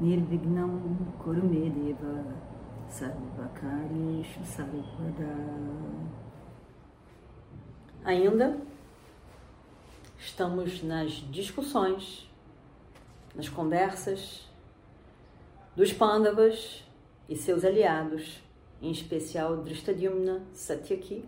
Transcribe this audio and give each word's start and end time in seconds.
Nirvignam 0.00 0.96
Kurumedeva 1.18 2.24
Sarvakarishu 2.88 4.44
Sarvada 4.44 5.34
Ainda 8.04 8.60
estamos 10.16 10.84
nas 10.84 11.10
discussões, 11.32 12.30
nas 13.34 13.48
conversas 13.48 14.48
dos 15.74 15.92
Pandavas 15.92 16.84
e 17.28 17.34
seus 17.34 17.64
aliados, 17.64 18.40
em 18.80 18.92
especial 18.92 19.56
Drishtadyumna 19.64 20.42
Satyaki, 20.52 21.24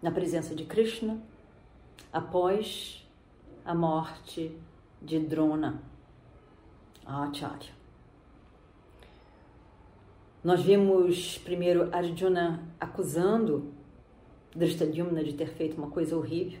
na 0.00 0.12
presença 0.12 0.54
de 0.54 0.64
Krishna, 0.64 1.20
após 2.12 3.04
a 3.64 3.74
morte 3.74 4.56
de 5.02 5.18
Drona, 5.18 5.82
Acharya. 7.06 7.72
Nós 10.42 10.62
vimos 10.62 11.38
primeiro 11.38 11.88
Arjuna 11.94 12.62
acusando 12.80 13.72
Drishtadyumna 14.54 15.22
de 15.22 15.34
ter 15.34 15.48
feito 15.48 15.76
uma 15.76 15.90
coisa 15.90 16.16
horrível, 16.16 16.58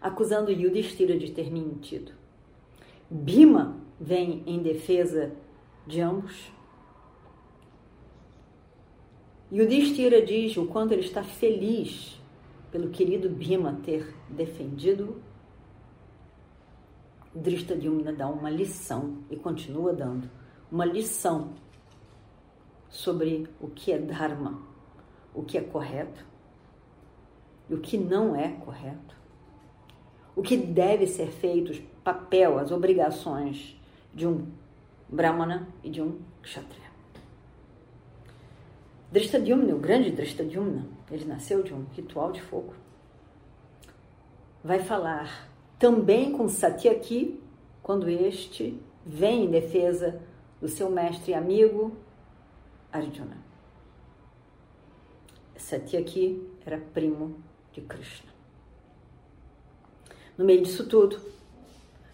acusando 0.00 0.50
Yudhishthira 0.50 1.16
de 1.16 1.32
ter 1.32 1.50
mentido. 1.50 2.12
Bhima 3.10 3.76
vem 3.98 4.42
em 4.46 4.62
defesa 4.62 5.32
de 5.86 6.00
ambos. 6.00 6.52
Yudhishthira 9.50 10.20
diz 10.24 10.56
o 10.56 10.66
quanto 10.66 10.92
ele 10.92 11.02
está 11.02 11.24
feliz 11.24 12.20
pelo 12.70 12.90
querido 12.90 13.28
Bhima 13.28 13.80
ter 13.82 14.14
defendido. 14.28 15.22
Drishtadyumna 17.34 18.12
dá 18.12 18.26
uma 18.28 18.50
lição 18.50 19.18
e 19.30 19.36
continua 19.36 19.92
dando 19.92 20.28
uma 20.70 20.84
lição 20.84 21.54
sobre 22.88 23.48
o 23.60 23.68
que 23.68 23.92
é 23.92 23.98
Dharma, 23.98 24.60
o 25.32 25.42
que 25.42 25.56
é 25.56 25.60
correto 25.60 26.24
e 27.68 27.74
o 27.74 27.80
que 27.80 27.96
não 27.96 28.34
é 28.34 28.48
correto. 28.48 29.16
O 30.34 30.42
que 30.42 30.56
deve 30.56 31.06
ser 31.06 31.30
feito, 31.30 31.72
o 31.72 31.82
papel, 32.02 32.58
as 32.58 32.72
obrigações 32.72 33.76
de 34.12 34.26
um 34.26 34.48
Brahmana 35.08 35.68
e 35.84 35.90
de 35.90 36.02
um 36.02 36.18
Kshatriya. 36.42 36.90
Drishtadyumna, 39.12 39.74
o 39.74 39.78
grande 39.78 40.10
Drishtadyumna, 40.10 40.86
ele 41.10 41.24
nasceu 41.24 41.62
de 41.62 41.74
um 41.74 41.84
ritual 41.92 42.32
de 42.32 42.40
fogo. 42.40 42.74
Vai 44.62 44.80
falar 44.80 45.49
também 45.80 46.30
com 46.32 46.46
Satyaki 46.46 47.42
quando 47.82 48.08
este 48.08 48.78
vem 49.04 49.46
em 49.46 49.50
defesa 49.50 50.20
do 50.60 50.68
seu 50.68 50.90
mestre 50.90 51.32
e 51.32 51.34
amigo 51.34 51.96
Arjuna. 52.92 53.38
Satyaki 55.56 56.46
era 56.66 56.76
primo 56.78 57.36
de 57.72 57.80
Krishna. 57.80 58.30
No 60.36 60.44
meio 60.44 60.62
disso 60.62 60.86
tudo, 60.86 61.18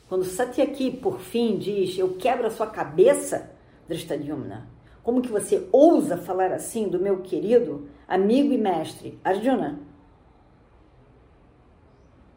quando 0.09 0.25
Satyaki 0.25 0.93
por 0.99 1.19
fim 1.19 1.59
diz: 1.59 1.99
Eu 1.99 2.17
quebro 2.17 2.47
a 2.47 2.51
sua 2.51 2.69
cabeça, 2.69 3.51
Drishtadyumna, 3.89 4.69
como 5.03 5.21
que 5.21 5.29
você 5.29 5.69
ousa 5.73 6.17
falar 6.17 6.53
assim 6.53 6.89
do 6.89 7.01
meu 7.01 7.21
querido 7.23 7.89
amigo 8.07 8.53
e 8.53 8.59
mestre 8.59 9.19
Arjuna? 9.25 9.81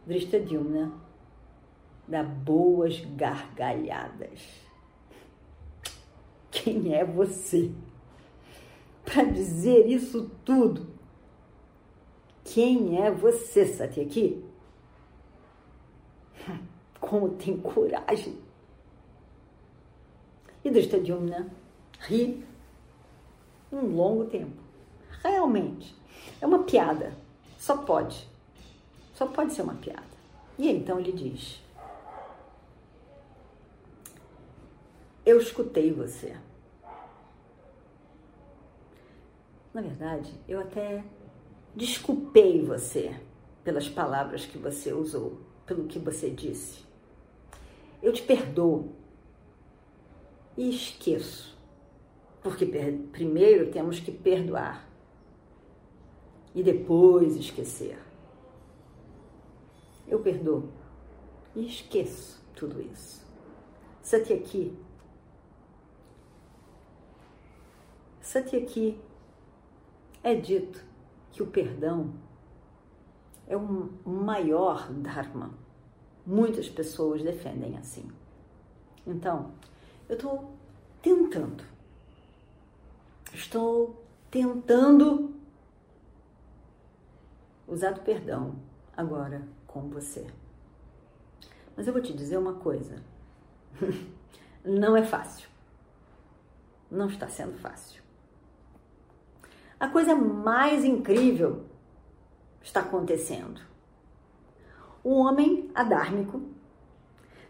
Drishtadyumna 0.07 1.08
dá 2.09 2.23
boas 2.23 2.99
gargalhadas. 3.15 4.39
Quem 6.49 6.95
é 6.95 7.05
você 7.05 7.71
para 9.05 9.23
dizer 9.25 9.87
isso 9.87 10.29
tudo? 10.43 10.87
Quem 12.43 12.99
é 12.99 13.11
você, 13.11 13.65
Satyaki? 13.65 14.43
Como 16.99 17.29
tem 17.29 17.55
coragem? 17.57 18.37
E 20.65 20.71
Drishtadyumna 20.71 21.47
ri 21.99 22.43
um 23.71 23.81
longo 23.81 24.25
tempo. 24.25 24.61
Realmente, 25.23 25.95
é 26.41 26.47
uma 26.47 26.63
piada. 26.63 27.15
Só 27.57 27.77
pode. 27.77 28.27
Só 29.13 29.27
pode 29.27 29.53
ser 29.53 29.61
uma 29.61 29.75
piada. 29.75 30.03
E 30.57 30.69
então 30.69 30.99
ele 30.99 31.11
diz: 31.11 31.61
Eu 35.29 35.37
escutei 35.37 35.93
você. 35.93 36.35
Na 39.71 39.79
verdade, 39.79 40.33
eu 40.47 40.59
até 40.59 41.03
desculpei 41.75 42.65
você 42.65 43.15
pelas 43.63 43.87
palavras 43.87 44.47
que 44.47 44.57
você 44.57 44.91
usou, 44.91 45.39
pelo 45.67 45.85
que 45.85 45.99
você 45.99 46.31
disse. 46.31 46.83
Eu 48.01 48.11
te 48.11 48.23
perdoo 48.23 48.91
e 50.57 50.67
esqueço, 50.71 51.55
porque 52.41 52.65
primeiro 53.11 53.69
temos 53.69 53.99
que 53.99 54.11
perdoar 54.11 54.89
e 56.55 56.63
depois 56.63 57.35
esquecer. 57.35 57.99
Eu 60.07 60.21
perdoo 60.21 60.71
e 61.55 61.67
esqueço 61.67 62.43
tudo 62.55 62.81
isso. 62.81 63.23
Satyaki. 64.01 64.88
Satyaki 68.29 68.95
é 70.21 70.35
dito 70.35 70.85
que 71.31 71.41
o 71.41 71.47
perdão 71.47 72.13
é 73.47 73.57
o 73.57 73.89
maior 74.05 74.87
dharma. 74.93 75.51
Muitas 76.23 76.69
pessoas 76.69 77.23
defendem 77.23 77.75
assim. 77.75 78.07
Então, 79.07 79.51
eu 80.07 80.15
estou 80.15 80.53
tentando. 81.01 81.63
Estou 83.33 83.99
tentando 84.29 85.33
usar 87.67 87.93
do 87.93 88.01
perdão 88.01 88.57
agora 88.95 89.41
com 89.65 89.89
você. 89.89 90.27
Mas 91.75 91.87
eu 91.87 91.93
vou 91.93 92.01
te 92.03 92.13
dizer 92.13 92.37
uma 92.37 92.53
coisa. 92.53 93.01
Não 94.63 94.95
é 94.95 95.03
fácil. 95.03 95.49
Não 96.91 97.07
está 97.07 97.27
sendo 97.27 97.57
fácil. 97.57 98.07
A 99.79 99.87
coisa 99.87 100.13
mais 100.13 100.83
incrível 100.83 101.63
está 102.61 102.81
acontecendo. 102.81 103.61
Um 105.03 105.13
homem 105.13 105.71
adármico 105.73 106.41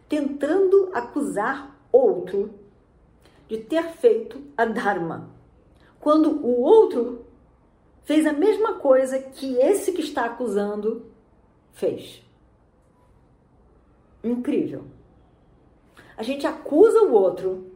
tentando 0.08 0.92
acusar 0.94 1.76
outro 1.92 2.54
de 3.48 3.58
ter 3.58 3.84
feito 3.94 4.42
a 4.56 4.66
Dharma, 4.66 5.30
quando 6.00 6.46
o 6.46 6.62
outro 6.62 7.26
fez 8.04 8.26
a 8.26 8.34
mesma 8.34 8.74
coisa 8.74 9.20
que 9.20 9.56
esse 9.58 9.92
que 9.92 10.02
está 10.02 10.26
acusando 10.26 11.12
fez. 11.74 12.24
Incrível. 14.24 14.86
A 16.16 16.24
gente 16.24 16.46
acusa 16.46 17.02
o 17.04 17.14
outro 17.14 17.72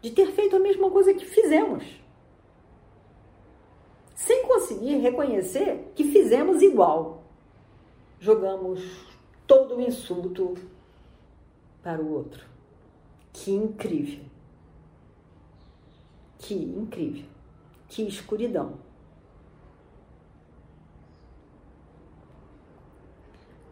de 0.00 0.10
ter 0.10 0.32
feito 0.32 0.56
a 0.56 0.58
mesma 0.58 0.90
coisa 0.90 1.12
que 1.12 1.24
fizemos, 1.24 1.84
sem 4.14 4.46
conseguir 4.46 4.98
reconhecer 4.98 5.92
que 5.94 6.04
fizemos 6.04 6.62
igual. 6.62 7.22
Jogamos 8.18 8.80
todo 9.46 9.76
o 9.76 9.80
insulto 9.80 10.54
para 11.82 12.02
o 12.02 12.12
outro. 12.12 12.44
Que 13.32 13.50
incrível! 13.50 14.24
Que 16.38 16.54
incrível! 16.54 17.24
Que 17.88 18.02
escuridão! 18.02 18.74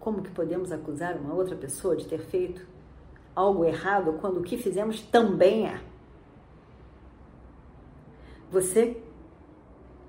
Como 0.01 0.23
que 0.23 0.31
podemos 0.31 0.73
acusar 0.73 1.17
uma 1.17 1.35
outra 1.35 1.57
pessoa 1.57 1.95
de 1.95 2.07
ter 2.07 2.21
feito 2.21 2.67
algo 3.37 3.65
errado 3.65 4.15
quando 4.21 4.41
o 4.41 4.43
que 4.43 4.57
fizemos 4.57 5.03
também 5.03 5.67
é. 5.67 5.88
Você, 8.51 9.03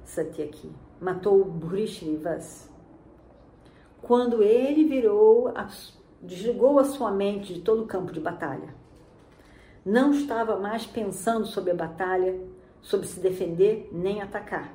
Satyaki, 0.06 0.72
matou 1.00 1.44
Bhurishrivas 1.44 2.70
quando 4.02 4.42
ele 4.42 4.86
virou, 4.86 5.54
desligou 6.22 6.80
a 6.80 6.86
sua 6.86 7.12
mente 7.12 7.54
de 7.54 7.62
todo 7.62 7.84
o 7.84 7.88
campo 7.88 8.12
de 8.12 8.20
batalha. 8.20 8.74
Não 9.86 10.12
estava 10.12 10.58
mais 10.58 10.86
pensando 10.86 11.46
sobre 11.46 11.72
a 11.72 11.76
batalha, 11.76 12.40
sobre 12.82 13.08
se 13.08 13.20
defender 13.20 13.90
nem 13.92 14.22
atacar. 14.22 14.74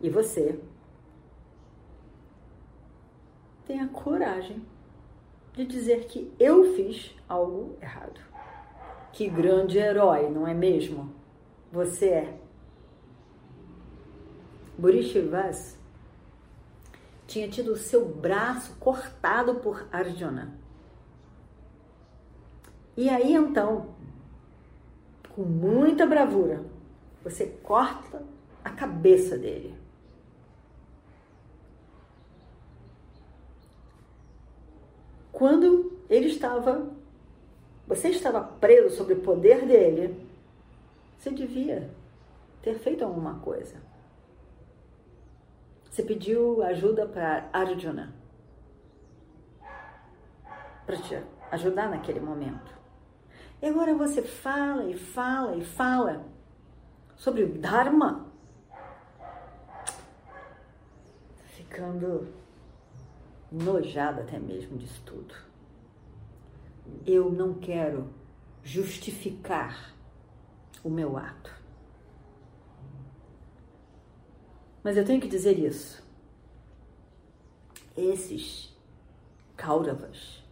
E 0.00 0.08
você 0.08 0.60
tem 3.66 3.80
a 3.80 3.88
coragem 3.88 4.62
de 5.54 5.64
dizer 5.64 6.06
que 6.06 6.32
eu 6.38 6.74
fiz 6.74 7.14
algo 7.28 7.76
errado. 7.80 8.20
Que 9.12 9.28
grande 9.28 9.78
herói, 9.78 10.28
não 10.28 10.46
é 10.46 10.52
mesmo? 10.54 11.12
Você 11.72 12.08
é. 12.08 12.43
Burishivas 14.76 15.76
tinha 17.26 17.48
tido 17.48 17.72
o 17.72 17.76
seu 17.76 18.06
braço 18.06 18.74
cortado 18.78 19.56
por 19.56 19.86
Arjuna. 19.90 20.52
E 22.96 23.08
aí 23.08 23.32
então, 23.32 23.94
com 25.34 25.42
muita 25.42 26.06
bravura, 26.06 26.64
você 27.22 27.46
corta 27.46 28.22
a 28.64 28.70
cabeça 28.70 29.36
dele. 29.36 29.74
Quando 35.32 35.92
ele 36.08 36.28
estava, 36.28 36.88
você 37.86 38.08
estava 38.08 38.40
preso 38.40 38.96
sobre 38.96 39.14
o 39.14 39.20
poder 39.20 39.66
dele, 39.66 40.24
você 41.18 41.30
devia 41.30 41.90
ter 42.62 42.78
feito 42.78 43.04
alguma 43.04 43.40
coisa. 43.40 43.76
Você 45.94 46.02
pediu 46.02 46.60
ajuda 46.60 47.06
para 47.06 47.48
Arjuna 47.52 48.12
para 50.84 50.96
te 50.96 51.22
ajudar 51.52 51.88
naquele 51.88 52.18
momento. 52.18 52.76
E 53.62 53.66
agora 53.68 53.94
você 53.94 54.20
fala 54.20 54.90
e 54.90 54.98
fala 54.98 55.54
e 55.54 55.64
fala 55.64 56.26
sobre 57.14 57.44
o 57.44 57.58
Dharma, 57.60 58.26
ficando 61.44 62.26
nojada 63.52 64.22
até 64.22 64.36
mesmo 64.36 64.76
disso 64.76 65.00
tudo. 65.06 65.32
Eu 67.06 67.30
não 67.30 67.54
quero 67.54 68.12
justificar 68.64 69.94
o 70.82 70.90
meu 70.90 71.16
ato. 71.16 71.63
Mas 74.84 74.98
eu 74.98 75.04
tenho 75.04 75.20
que 75.20 75.28
dizer 75.28 75.58
isso. 75.58 76.04
Esses 77.96 78.70
Kauravas, 79.56 80.44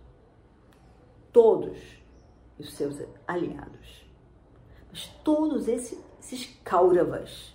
todos 1.30 1.76
os 2.58 2.72
seus 2.72 2.96
aliados, 3.26 4.06
mas 4.90 5.06
todos 5.22 5.68
esses, 5.68 6.02
esses 6.18 6.46
Kauravas, 6.64 7.54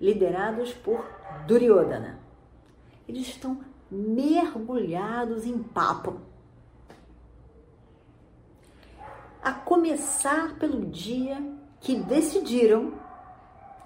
liderados 0.00 0.72
por 0.72 1.04
Duryodhana, 1.46 2.18
eles 3.06 3.28
estão 3.28 3.62
mergulhados 3.90 5.44
em 5.44 5.62
papo. 5.62 6.20
A 9.42 9.52
começar 9.52 10.58
pelo 10.58 10.86
dia 10.86 11.40
que 11.80 11.96
decidiram 11.96 12.94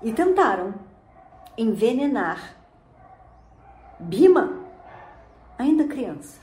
e 0.02 0.12
tentaram 0.12 0.93
envenenar 1.56 2.56
Bima, 3.98 4.64
ainda 5.56 5.86
criança. 5.86 6.42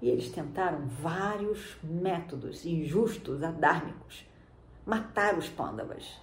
E 0.00 0.08
eles 0.08 0.30
tentaram 0.30 0.86
vários 0.86 1.76
métodos 1.82 2.64
injustos, 2.64 3.42
adármicos, 3.42 4.24
matar 4.84 5.36
os 5.36 5.48
pândavas. 5.48 6.20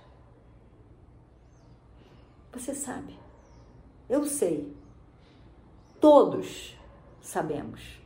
Você 2.53 2.73
sabe, 2.73 3.19
eu 4.07 4.23
sei, 4.23 4.75
todos 5.99 6.77
sabemos 7.19 8.03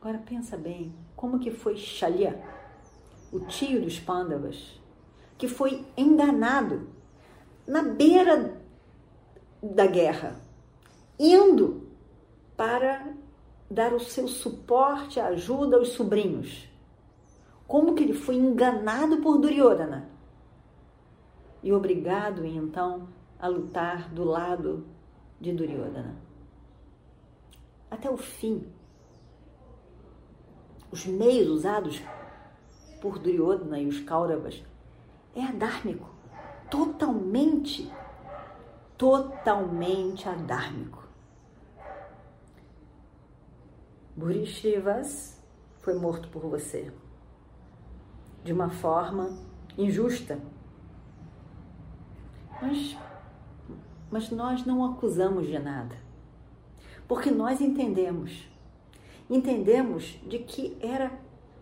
Agora 0.00 0.22
pensa 0.24 0.56
bem, 0.56 0.94
como 1.18 1.40
que 1.40 1.50
foi 1.50 1.74
Shalya, 1.74 2.40
o 3.32 3.40
tio 3.40 3.82
dos 3.82 3.98
Pandavas, 3.98 4.80
que 5.36 5.48
foi 5.48 5.84
enganado 5.96 6.88
na 7.66 7.82
beira 7.82 8.56
da 9.60 9.84
guerra, 9.84 10.40
indo 11.18 11.88
para 12.56 13.14
dar 13.68 13.92
o 13.92 13.98
seu 13.98 14.28
suporte, 14.28 15.18
ajuda 15.18 15.76
aos 15.76 15.88
sobrinhos. 15.88 16.70
Como 17.66 17.96
que 17.96 18.04
ele 18.04 18.14
foi 18.14 18.36
enganado 18.36 19.16
por 19.16 19.38
Duryodhana 19.38 20.08
e 21.64 21.72
obrigado 21.72 22.46
então 22.46 23.08
a 23.40 23.48
lutar 23.48 24.08
do 24.14 24.22
lado 24.22 24.86
de 25.40 25.52
Duryodhana. 25.52 26.14
Até 27.90 28.08
o 28.08 28.16
fim, 28.16 28.64
os 30.90 31.06
meios 31.06 31.48
usados 31.48 32.02
por 33.00 33.18
Duryodhana 33.18 33.78
e 33.78 33.86
os 33.86 34.00
Kauravas 34.00 34.62
é 35.34 35.42
adármico, 35.42 36.08
totalmente, 36.70 37.92
totalmente 38.96 40.28
adármico. 40.28 41.06
Burishivas 44.16 45.40
foi 45.78 45.94
morto 45.94 46.28
por 46.28 46.42
você 46.42 46.92
de 48.42 48.52
uma 48.52 48.70
forma 48.70 49.30
injusta. 49.76 50.40
Mas, 52.60 52.96
mas 54.10 54.30
nós 54.30 54.66
não 54.66 54.84
acusamos 54.84 55.46
de 55.46 55.58
nada, 55.58 55.96
porque 57.06 57.30
nós 57.30 57.60
entendemos 57.60 58.48
entendemos 59.28 60.18
de 60.26 60.38
que 60.38 60.76
era 60.80 61.18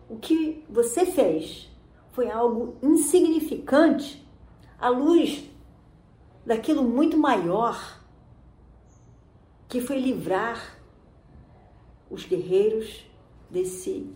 o 0.09 0.17
que 0.17 0.63
você 0.69 1.05
fez 1.05 1.69
foi 2.11 2.29
algo 2.31 2.77
insignificante 2.81 4.25
à 4.79 4.89
luz 4.89 5.49
daquilo 6.45 6.83
muito 6.83 7.17
maior 7.17 8.01
que 9.67 9.81
foi 9.81 9.99
livrar 9.99 10.77
os 12.09 12.25
guerreiros 12.25 13.05
desse 13.49 14.09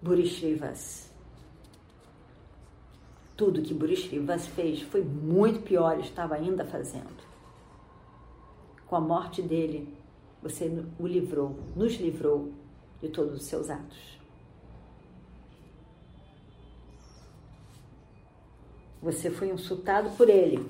Burishrivas. 0.00 1.10
Tudo 3.36 3.62
que 3.62 3.74
Burishrivas 3.74 4.46
fez 4.46 4.82
foi 4.82 5.02
muito 5.02 5.60
pior, 5.60 5.98
estava 5.98 6.34
ainda 6.34 6.64
fazendo. 6.64 7.22
Com 8.86 8.96
a 8.96 9.00
morte 9.00 9.42
dele, 9.42 9.92
você 10.42 10.68
o 10.98 11.06
livrou, 11.06 11.56
nos 11.76 11.94
livrou 11.94 12.52
de 13.00 13.08
todos 13.08 13.40
os 13.40 13.46
seus 13.46 13.70
atos. 13.70 14.18
Você 19.00 19.30
foi 19.30 19.50
insultado 19.50 20.10
por 20.16 20.28
ele. 20.28 20.64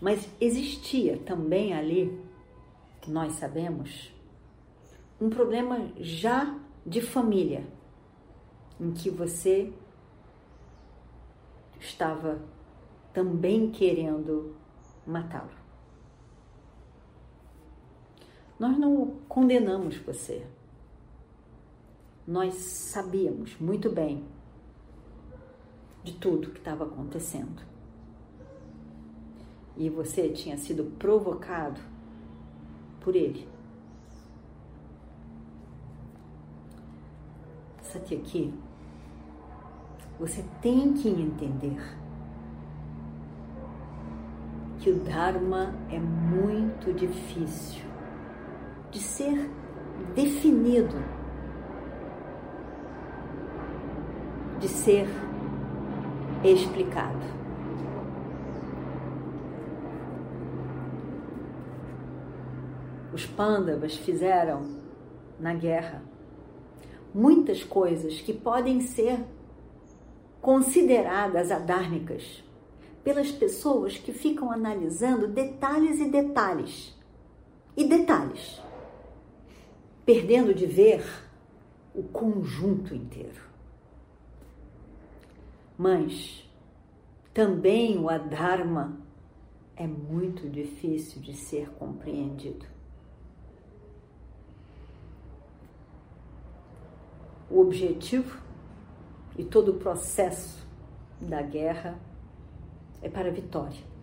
Mas 0.00 0.28
existia 0.40 1.18
também 1.18 1.72
ali, 1.72 2.20
nós 3.06 3.34
sabemos, 3.34 4.12
um 5.20 5.30
problema 5.30 5.90
já 5.96 6.58
de 6.84 7.00
família, 7.00 7.66
em 8.78 8.92
que 8.92 9.08
você 9.08 9.72
estava 11.80 12.42
também 13.12 13.70
querendo 13.70 14.54
matá-lo. 15.06 15.63
Nós 18.58 18.78
não 18.78 19.16
condenamos 19.28 19.96
você. 19.96 20.46
Nós 22.26 22.54
sabíamos 22.54 23.58
muito 23.58 23.90
bem 23.90 24.24
de 26.04 26.12
tudo 26.12 26.50
que 26.50 26.58
estava 26.58 26.84
acontecendo. 26.84 27.62
E 29.76 29.90
você 29.90 30.28
tinha 30.28 30.56
sido 30.56 30.84
provocado 30.98 31.80
por 33.00 33.16
ele. 33.16 33.48
Satyaki, 37.82 38.54
você 40.18 40.44
tem 40.62 40.92
que 40.94 41.08
entender 41.08 41.76
que 44.78 44.90
o 44.90 45.00
Dharma 45.00 45.74
é 45.90 45.98
muito 45.98 46.92
difícil 46.92 47.93
de 48.94 49.00
ser 49.00 49.50
definido, 50.14 50.94
de 54.60 54.68
ser 54.68 55.08
explicado. 56.44 57.18
Os 63.12 63.26
pândavas 63.26 63.96
fizeram 63.96 64.62
na 65.40 65.54
guerra 65.54 66.00
muitas 67.12 67.64
coisas 67.64 68.20
que 68.20 68.32
podem 68.32 68.80
ser 68.80 69.24
consideradas 70.40 71.50
adármicas 71.50 72.44
pelas 73.02 73.32
pessoas 73.32 73.98
que 73.98 74.12
ficam 74.12 74.52
analisando 74.52 75.26
detalhes 75.26 75.98
e 75.98 76.08
detalhes 76.08 76.94
e 77.76 77.88
detalhes, 77.88 78.62
perdendo 80.04 80.54
de 80.54 80.66
ver 80.66 81.04
o 81.94 82.02
conjunto 82.02 82.94
inteiro. 82.94 83.42
Mas 85.76 86.48
também 87.32 87.98
o 87.98 88.08
Adharma 88.08 88.98
é 89.76 89.86
muito 89.86 90.48
difícil 90.48 91.20
de 91.20 91.34
ser 91.34 91.70
compreendido. 91.70 92.66
O 97.50 97.60
objetivo 97.60 98.40
e 99.36 99.44
todo 99.44 99.72
o 99.72 99.78
processo 99.78 100.66
da 101.20 101.42
guerra 101.42 101.98
é 103.02 103.08
para 103.08 103.28
a 103.28 103.32
vitória. 103.32 103.93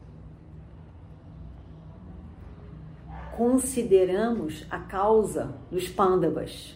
Consideramos 3.35 4.65
a 4.69 4.79
causa 4.79 5.57
dos 5.71 5.87
pândavas, 5.87 6.75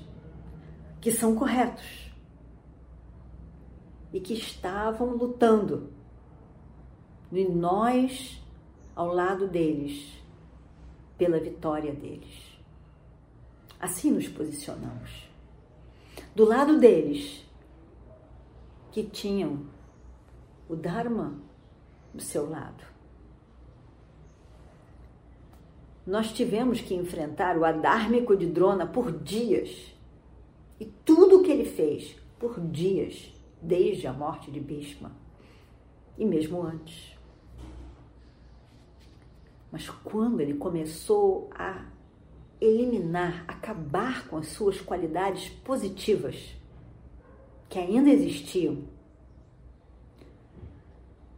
que 1.01 1.11
são 1.11 1.35
corretos 1.35 2.11
e 4.13 4.19
que 4.19 4.33
estavam 4.33 5.15
lutando, 5.15 5.91
e 7.31 7.43
nós 7.45 8.41
ao 8.95 9.13
lado 9.13 9.47
deles, 9.47 10.23
pela 11.17 11.39
vitória 11.39 11.93
deles. 11.93 12.57
Assim 13.79 14.11
nos 14.11 14.27
posicionamos. 14.27 15.29
Do 16.33 16.45
lado 16.45 16.79
deles, 16.79 17.45
que 18.91 19.03
tinham 19.03 19.65
o 20.69 20.75
Dharma 20.75 21.37
do 22.13 22.21
seu 22.21 22.49
lado. 22.49 22.94
Nós 26.05 26.31
tivemos 26.31 26.79
que 26.81 26.93
enfrentar 26.93 27.57
o 27.57 27.65
adármico 27.65 28.35
de 28.35 28.45
Drona 28.45 28.85
por 28.85 29.11
dias. 29.11 29.93
E 30.79 30.85
tudo 30.85 31.39
o 31.39 31.43
que 31.43 31.51
ele 31.51 31.65
fez 31.65 32.15
por 32.37 32.59
dias, 32.59 33.33
desde 33.61 34.05
a 34.05 34.13
morte 34.13 34.51
de 34.51 34.59
Bhishma. 34.59 35.11
E 36.17 36.23
mesmo 36.23 36.61
antes. 36.61 37.17
Mas 39.71 39.89
quando 39.89 40.41
ele 40.41 40.53
começou 40.53 41.49
a 41.53 41.85
eliminar, 42.61 43.43
acabar 43.47 44.27
com 44.27 44.37
as 44.37 44.47
suas 44.47 44.79
qualidades 44.79 45.49
positivas, 45.49 46.55
que 47.67 47.79
ainda 47.79 48.09
existiam, 48.09 48.83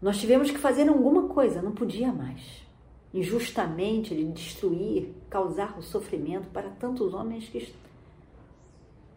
nós 0.02 0.20
tivemos 0.20 0.52
que 0.52 0.58
fazer 0.58 0.88
alguma 0.90 1.28
coisa, 1.30 1.62
não 1.62 1.72
podia 1.72 2.12
mais. 2.14 2.67
Injustamente 3.14 4.14
ele 4.14 4.32
destruir, 4.32 5.14
causar 5.30 5.78
o 5.78 5.82
sofrimento 5.82 6.50
para 6.50 6.70
tantos 6.70 7.14
homens 7.14 7.48
que, 7.48 7.74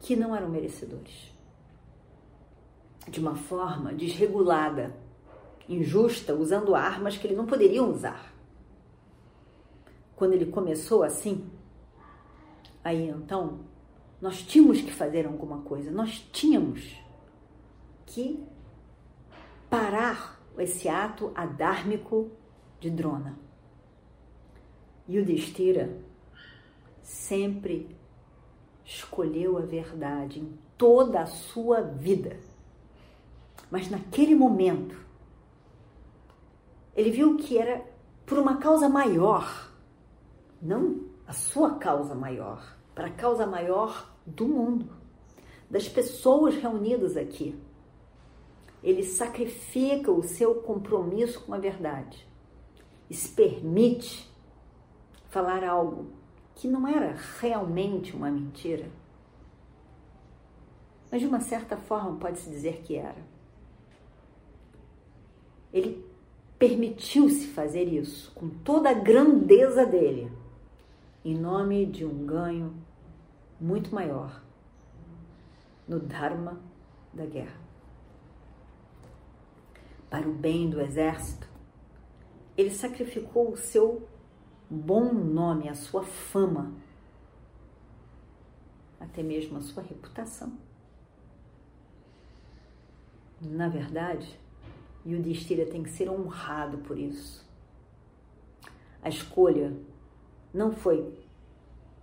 que 0.01 0.17
não 0.17 0.35
eram 0.35 0.49
merecedores. 0.49 1.33
De 3.09 3.19
uma 3.19 3.35
forma 3.35 3.93
desregulada, 3.93 4.95
injusta, 5.69 6.35
usando 6.35 6.75
armas 6.75 7.17
que 7.17 7.27
ele 7.27 7.35
não 7.35 7.47
poderiam 7.47 7.91
usar. 7.91 8.33
Quando 10.15 10.35
ele 10.35 10.47
começou 10.47 11.03
assim, 11.03 11.51
aí 12.85 13.09
então 13.09 13.61
nós 14.21 14.43
tínhamos 14.43 14.81
que 14.81 14.93
fazer 14.93 15.27
alguma 15.27 15.63
coisa, 15.63 15.91
nós 15.91 16.19
tínhamos 16.31 16.97
que 18.07 18.45
parar 19.71 20.39
esse 20.59 20.89
ato 20.89 21.33
adármico 21.35 22.31
de 22.79 22.91
Drona. 22.91 23.50
E 25.11 25.19
o 25.19 25.25
Destira 25.25 25.99
sempre 27.03 27.95
escolheu 28.85 29.59
a 29.59 29.63
verdade 29.63 30.39
em 30.39 30.57
toda 30.79 31.21
a 31.21 31.27
sua 31.27 31.81
vida. 31.81 32.39
Mas 33.71 33.91
naquele 33.91 34.35
momento, 34.35 34.97
ele 36.95 37.11
viu 37.11 37.37
que 37.37 37.59
era 37.59 37.85
por 38.25 38.39
uma 38.39 38.59
causa 38.59 38.89
maior, 38.89 39.73
não 40.63 41.01
a 41.27 41.33
sua 41.33 41.75
causa 41.75 42.15
maior, 42.15 42.77
para 42.95 43.09
a 43.09 43.13
causa 43.13 43.45
maior 43.45 44.15
do 44.25 44.47
mundo, 44.47 44.93
das 45.69 45.89
pessoas 45.89 46.55
reunidas 46.55 47.17
aqui 47.17 47.61
ele 48.83 49.05
sacrifica 49.05 50.11
o 50.11 50.23
seu 50.23 50.55
compromisso 50.57 51.41
com 51.43 51.55
a 51.55 51.59
verdade 51.59 52.27
e 53.09 53.15
se 53.15 53.29
permite 53.29 54.30
falar 55.31 55.65
algo 55.65 56.13
que 56.55 56.69
não 56.69 56.87
era 56.87 57.17
realmente 57.41 58.15
uma 58.15 58.31
mentira, 58.31 58.91
mas 61.11 61.21
de 61.21 61.27
uma 61.27 61.41
certa 61.41 61.77
forma 61.77 62.19
pode-se 62.19 62.51
dizer 62.51 62.83
que 62.83 62.97
era. 62.97 63.31
Ele 65.73 66.05
permitiu-se 66.59 67.47
fazer 67.49 67.85
isso 67.85 68.33
com 68.35 68.49
toda 68.49 68.91
a 68.91 68.95
grandeza 68.95 69.87
dele, 69.87 70.31
em 71.25 71.35
nome 71.35 71.87
de 71.87 72.05
um 72.05 72.27
ganho 72.27 72.75
muito 73.61 73.95
maior 73.95 74.43
no 75.89 75.99
Dharma 75.99 76.61
da 77.13 77.25
guerra 77.25 77.71
para 80.11 80.29
o 80.29 80.33
bem 80.33 80.69
do 80.69 80.81
exército, 80.81 81.49
ele 82.57 82.71
sacrificou 82.71 83.53
o 83.53 83.57
seu 83.57 84.03
bom 84.71 85.13
nome, 85.13 85.69
a 85.69 85.75
sua 85.75 86.05
fama, 86.05 86.73
até 89.01 89.23
mesmo 89.23 89.59
a 89.59 89.61
sua 89.61 89.83
reputação. 89.83 90.53
Na 93.41 93.69
verdade, 93.69 94.39
Yudhishthira 95.05 95.67
tem 95.67 95.83
que 95.83 95.91
ser 95.91 96.09
honrado 96.09 96.79
por 96.79 96.99
isso. 96.99 97.49
A 99.03 99.09
escolha 99.09 99.75
não 100.53 100.71
foi 100.71 101.19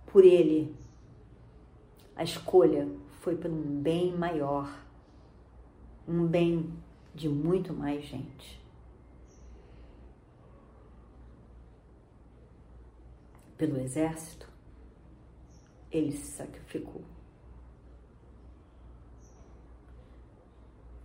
por 0.06 0.24
ele, 0.24 0.74
a 2.16 2.24
escolha 2.24 2.88
foi 3.20 3.36
por 3.36 3.50
um 3.50 3.80
bem 3.80 4.16
maior, 4.16 4.68
um 6.06 6.26
bem 6.26 6.72
de 7.14 7.28
muito 7.28 7.72
mais 7.72 8.04
gente. 8.04 8.57
Pelo 13.58 13.78
exército, 13.80 14.48
ele 15.90 16.12
se 16.12 16.32
sacrificou. 16.32 17.02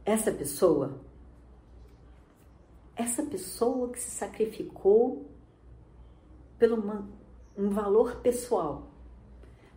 Essa 0.05 0.31
pessoa, 0.31 1.01
essa 2.95 3.23
pessoa 3.23 3.89
que 3.91 3.99
se 3.99 4.11
sacrificou 4.11 5.25
pelo 6.59 6.75
uma, 6.75 7.09
um 7.57 7.69
valor 7.69 8.17
pessoal 8.21 8.91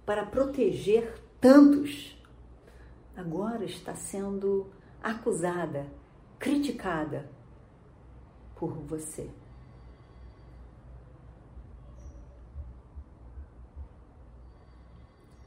para 0.04 0.26
proteger 0.26 1.18
tantos, 1.40 2.22
agora 3.16 3.64
está 3.64 3.94
sendo 3.94 4.70
acusada 5.02 5.90
criticada 6.38 7.30
por 8.54 8.72
você. 8.72 9.30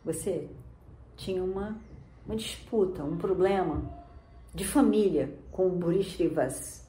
Você 0.09 0.49
tinha 1.15 1.43
uma, 1.43 1.79
uma 2.25 2.35
disputa, 2.35 3.03
um 3.03 3.15
problema 3.15 3.83
de 4.55 4.65
família 4.65 5.37
com 5.51 5.67
o 5.67 5.69
Burishrivas 5.69 6.83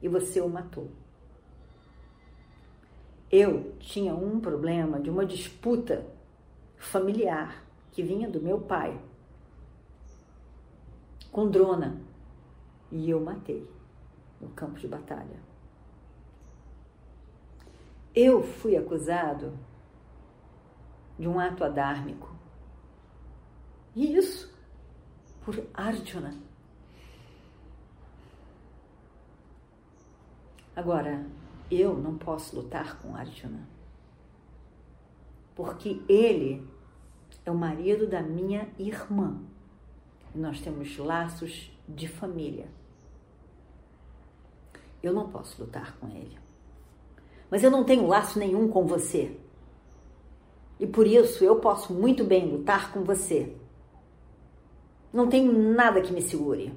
e 0.00 0.06
você 0.06 0.40
o 0.40 0.48
matou. 0.48 0.88
Eu 3.28 3.72
tinha 3.80 4.14
um 4.14 4.38
problema 4.38 5.00
de 5.00 5.10
uma 5.10 5.26
disputa 5.26 6.06
familiar 6.78 7.60
que 7.90 8.04
vinha 8.04 8.30
do 8.30 8.40
meu 8.40 8.60
pai 8.60 8.96
com 11.32 11.50
Drona 11.50 12.00
e 12.92 13.10
eu 13.10 13.20
matei 13.20 13.68
no 14.40 14.48
campo 14.50 14.78
de 14.78 14.86
batalha. 14.86 15.40
eu 18.14 18.44
fui 18.44 18.76
acusado 18.76 19.58
de 21.18 21.26
um 21.26 21.40
ato 21.40 21.64
adármico. 21.64 22.39
E 23.94 24.16
isso 24.16 24.52
por 25.44 25.62
Arjuna. 25.74 26.34
Agora, 30.74 31.26
eu 31.70 31.96
não 31.96 32.16
posso 32.16 32.56
lutar 32.56 32.98
com 33.00 33.14
Arjuna, 33.14 33.68
porque 35.54 36.00
ele 36.08 36.66
é 37.44 37.50
o 37.50 37.54
marido 37.54 38.06
da 38.06 38.22
minha 38.22 38.68
irmã. 38.78 39.38
E 40.34 40.38
nós 40.38 40.60
temos 40.60 40.96
laços 40.96 41.70
de 41.88 42.08
família. 42.08 42.68
Eu 45.02 45.12
não 45.12 45.28
posso 45.30 45.60
lutar 45.62 45.96
com 45.98 46.08
ele. 46.08 46.38
Mas 47.50 47.64
eu 47.64 47.70
não 47.70 47.84
tenho 47.84 48.06
laço 48.06 48.38
nenhum 48.38 48.68
com 48.68 48.86
você. 48.86 49.36
E 50.78 50.86
por 50.86 51.06
isso 51.06 51.44
eu 51.44 51.56
posso 51.56 51.92
muito 51.92 52.22
bem 52.24 52.48
lutar 52.48 52.92
com 52.92 53.02
você. 53.02 53.56
Não 55.12 55.28
tenho 55.28 55.52
nada 55.52 56.00
que 56.00 56.12
me 56.12 56.22
segure. 56.22 56.72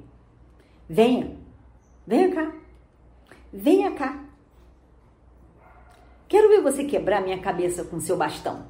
Venha, 0.89 1.37
venha 2.05 2.33
cá, 2.33 2.55
venha 3.51 3.91
cá. 3.91 4.23
Quero 6.27 6.49
ver 6.49 6.61
você 6.61 6.83
quebrar 6.83 7.21
minha 7.21 7.39
cabeça 7.39 7.83
com 7.83 7.99
seu 7.99 8.17
bastão. 8.17 8.65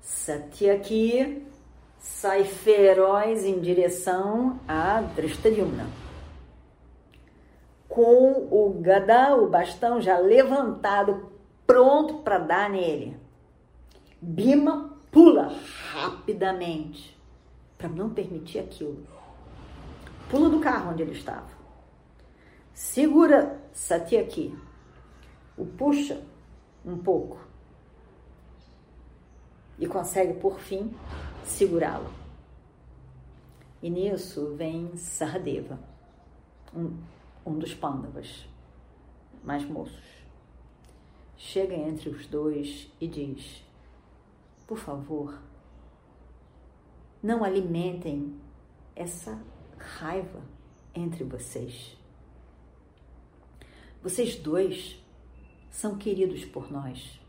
Satyaki 0.00 1.46
sai 1.98 2.44
feroz 2.44 3.44
em 3.44 3.60
direção 3.60 4.60
a 4.68 5.00
Drishtadyumna. 5.00 5.86
Com 7.88 8.48
o 8.50 8.78
Gada, 8.80 9.36
o 9.36 9.48
bastão 9.48 10.00
já 10.00 10.18
levantado, 10.18 11.32
pronto 11.66 12.18
para 12.18 12.38
dar 12.38 12.70
nele. 12.70 13.16
Bima 14.20 14.91
pula 15.12 15.54
rapidamente 15.92 17.16
para 17.78 17.88
não 17.88 18.10
permitir 18.10 18.58
aquilo. 18.58 19.06
Pula 20.28 20.48
do 20.48 20.58
carro 20.58 20.90
onde 20.90 21.02
ele 21.02 21.12
estava. 21.12 21.50
Segura 22.72 23.60
Satyaki. 23.72 24.58
O 25.56 25.66
puxa 25.66 26.24
um 26.84 26.96
pouco. 26.96 27.38
E 29.78 29.86
consegue, 29.86 30.40
por 30.40 30.58
fim, 30.58 30.92
segurá-lo. 31.44 32.10
E 33.82 33.90
nisso 33.90 34.54
vem 34.54 34.96
Sahadeva, 34.96 35.78
um, 36.74 36.96
um 37.44 37.58
dos 37.58 37.74
pândavas 37.74 38.48
mais 39.44 39.64
moços. 39.64 40.22
Chega 41.36 41.74
entre 41.74 42.08
os 42.08 42.26
dois 42.26 42.90
e 43.00 43.08
diz: 43.08 43.62
Por 44.66 44.78
favor, 44.78 45.38
não 47.22 47.44
alimentem 47.44 48.34
essa 48.96 49.40
raiva 49.78 50.42
entre 50.94 51.24
vocês. 51.24 51.96
Vocês 54.02 54.36
dois 54.36 55.00
são 55.70 55.96
queridos 55.96 56.44
por 56.44 56.70
nós. 56.70 57.20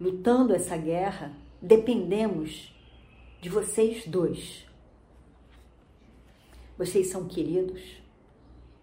Lutando 0.00 0.54
essa 0.54 0.76
guerra, 0.76 1.36
dependemos 1.60 2.74
de 3.40 3.48
vocês 3.48 4.06
dois. 4.06 4.66
Vocês 6.78 7.08
são 7.08 7.26
queridos 7.26 8.00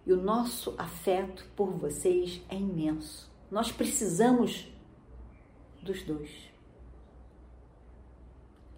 e 0.06 0.14
o 0.14 0.22
nosso 0.22 0.76
afeto 0.78 1.46
por 1.56 1.72
vocês 1.72 2.42
é 2.50 2.56
imenso. 2.56 3.32
Nós 3.50 3.72
precisamos 3.72 4.68
dos 5.82 6.04
dois. 6.04 6.30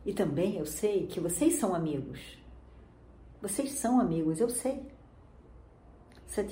E 0.06 0.14
também 0.14 0.58
eu 0.58 0.66
sei 0.66 1.08
que 1.08 1.20
vocês 1.20 1.56
são 1.56 1.76
amigos. 1.76 2.38
Vocês 3.42 3.72
são 3.72 4.00
amigos, 4.00 4.40
eu 4.40 4.50
sei. 4.50 4.86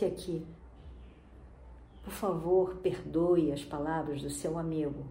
aqui. 0.05 0.45
por 2.03 2.13
favor, 2.13 2.75
perdoe 2.77 3.51
as 3.51 3.63
palavras 3.63 4.21
do 4.21 4.29
seu 4.29 4.57
amigo, 4.57 5.05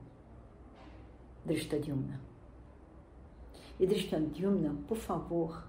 Drishtadyumna. 1.44 2.20
E 3.78 3.86
Drishtadyumna, 3.86 4.74
por 4.88 4.96
favor, 4.96 5.62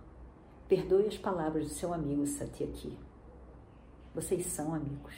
perdoe 0.67 1.07
as 1.07 1.17
palavras 1.17 1.65
do 1.65 1.73
seu 1.73 1.93
amigo 1.93 2.25
Satyaki. 2.25 2.97
Vocês 4.15 4.45
são 4.47 4.73
amigos. 4.73 5.13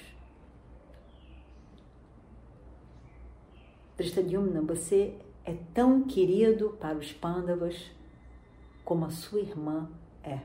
Drishtadyumna, 3.95 4.61
você 4.61 5.19
é 5.49 5.57
tão 5.73 6.03
querido 6.03 6.77
para 6.79 6.95
os 6.95 7.11
Pandavas 7.11 7.91
como 8.85 9.05
a 9.05 9.09
sua 9.09 9.39
irmã 9.39 9.89
é. 10.23 10.39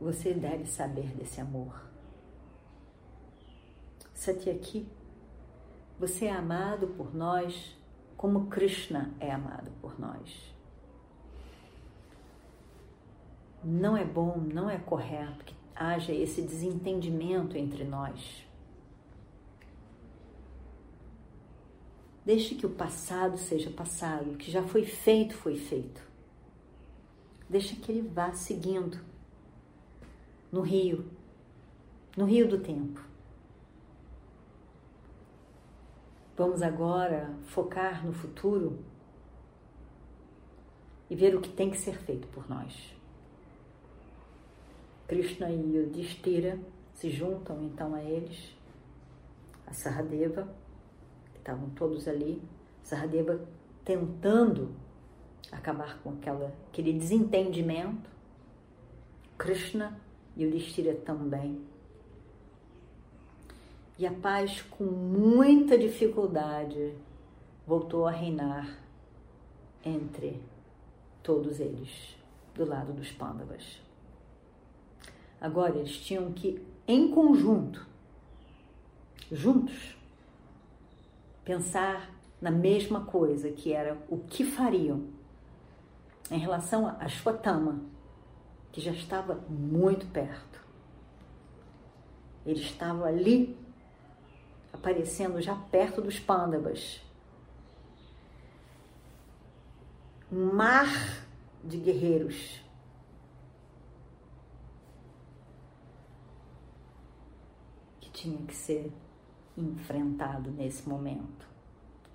Você 0.00 0.32
deve 0.32 0.64
saber 0.66 1.08
desse 1.08 1.40
amor. 1.40 1.82
Satyaki, 4.14 4.88
você 5.98 6.24
é 6.24 6.32
amado 6.32 6.88
por 6.88 7.14
nós 7.14 7.76
como 8.16 8.46
Krishna 8.46 9.12
é 9.20 9.30
amado 9.30 9.70
por 9.82 10.00
nós. 10.00 10.54
Não 13.62 13.94
é 13.94 14.04
bom, 14.04 14.38
não 14.38 14.70
é 14.70 14.78
correto 14.78 15.44
que 15.44 15.54
haja 15.76 16.12
esse 16.12 16.40
desentendimento 16.40 17.58
entre 17.58 17.84
nós. 17.84 18.50
Deixe 22.24 22.54
que 22.54 22.64
o 22.64 22.70
passado 22.70 23.36
seja 23.36 23.70
passado, 23.70 24.32
o 24.32 24.36
que 24.36 24.50
já 24.50 24.62
foi 24.62 24.84
feito, 24.84 25.34
foi 25.34 25.56
feito. 25.56 26.00
Deixa 27.48 27.74
que 27.74 27.90
ele 27.90 28.08
vá 28.08 28.32
seguindo 28.32 28.98
no 30.50 30.60
rio, 30.60 31.04
no 32.16 32.24
rio 32.24 32.48
do 32.48 32.58
tempo. 32.58 33.00
Vamos 36.36 36.62
agora 36.62 37.34
focar 37.46 38.06
no 38.06 38.12
futuro 38.12 38.78
e 41.10 41.14
ver 41.14 41.34
o 41.34 41.40
que 41.40 41.50
tem 41.50 41.70
que 41.70 41.76
ser 41.76 41.98
feito 41.98 42.26
por 42.28 42.48
nós. 42.48 42.94
Krishna 45.06 45.50
e 45.50 45.76
Yudhishthira 45.76 46.58
se 46.94 47.10
juntam 47.10 47.62
então 47.64 47.94
a 47.94 48.02
eles, 48.02 48.56
a 49.66 49.74
Saradeva, 49.74 50.48
estavam 51.42 51.68
todos 51.70 52.06
ali, 52.06 52.40
Saradeva 52.84 53.40
tentando 53.84 54.70
acabar 55.50 55.98
com 55.98 56.10
aquela, 56.10 56.52
aquele 56.68 56.92
desentendimento, 56.92 58.08
Krishna 59.36 59.98
e 60.36 60.44
Yudhishthira 60.44 60.94
também. 60.94 61.60
E 63.98 64.06
a 64.06 64.12
paz, 64.12 64.62
com 64.62 64.84
muita 64.84 65.76
dificuldade, 65.76 66.94
voltou 67.66 68.06
a 68.06 68.10
reinar 68.10 68.78
entre 69.84 70.40
todos 71.22 71.60
eles, 71.60 72.16
do 72.54 72.64
lado 72.64 72.92
dos 72.92 73.10
Pandavas. 73.12 73.80
Agora 75.40 75.76
eles 75.76 75.96
tinham 75.98 76.32
que, 76.32 76.62
em 76.86 77.10
conjunto, 77.10 77.86
juntos, 79.30 79.96
pensar 81.44 82.10
na 82.40 82.50
mesma 82.50 83.04
coisa, 83.04 83.50
que 83.50 83.72
era 83.72 83.96
o 84.08 84.18
que 84.18 84.44
fariam 84.44 85.08
em 86.30 86.38
relação 86.38 86.86
a 86.86 87.08
Shwatama, 87.08 87.80
que 88.70 88.80
já 88.80 88.92
estava 88.92 89.34
muito 89.48 90.06
perto. 90.06 90.60
Ele 92.44 92.60
estava 92.60 93.04
ali, 93.06 93.56
aparecendo 94.72 95.40
já 95.40 95.54
perto 95.54 96.00
dos 96.00 96.18
pândabas. 96.18 97.00
Um 100.30 100.52
mar 100.54 100.88
de 101.62 101.76
guerreiros 101.76 102.62
tinha 108.22 108.46
que 108.46 108.54
ser 108.54 108.92
enfrentado 109.56 110.50
nesse 110.50 110.88
momento, 110.88 111.46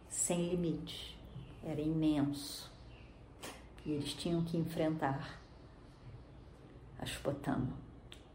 sem 0.09 0.49
limite, 0.49 1.17
era 1.63 1.81
imenso. 1.81 2.71
E 3.85 3.91
eles 3.91 4.13
tinham 4.13 4.43
que 4.43 4.57
enfrentar 4.57 5.39
Ashpotama 6.99 7.77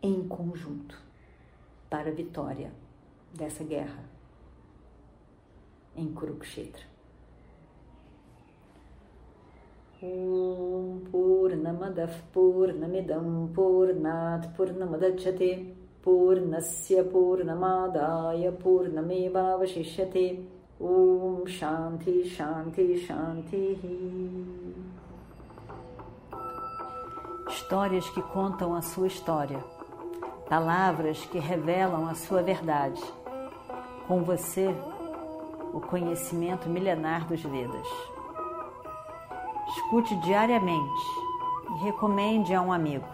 em 0.02 0.26
conjunto 0.26 0.98
para 1.90 2.10
a 2.10 2.14
vitória 2.14 2.72
dessa 3.34 3.64
guerra 3.64 4.04
em 5.96 6.12
Kurukshetra. 6.12 6.84
Om 10.00 11.00
Purnamadav 11.10 12.12
Purnamidam 12.32 13.50
Purnat 13.54 14.48
Purnamudachyate 14.56 15.81
Purnasya 16.02 17.04
Purnamadaya 17.04 18.52
Purnamevavashishyate 18.52 20.44
Om 20.80 21.46
Shanti 21.46 22.28
Shanti 22.28 22.98
Shanti 23.06 23.78
Histórias 27.48 28.08
que 28.10 28.20
contam 28.20 28.74
a 28.74 28.82
sua 28.82 29.06
história, 29.06 29.58
palavras 30.48 31.24
que 31.26 31.38
revelam 31.38 32.08
a 32.08 32.14
sua 32.14 32.42
verdade. 32.42 33.00
Com 34.08 34.22
você, 34.22 34.74
o 35.72 35.80
conhecimento 35.80 36.68
milenar 36.68 37.26
dos 37.26 37.42
Vedas. 37.42 37.88
Escute 39.68 40.14
diariamente 40.16 41.06
e 41.70 41.84
recomende 41.84 42.54
a 42.54 42.60
um 42.60 42.72
amigo. 42.72 43.06